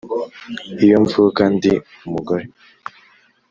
[0.85, 1.73] iyo mvuka ndi
[2.05, 2.45] umugore